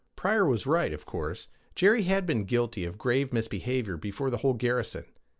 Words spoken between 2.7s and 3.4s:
of grave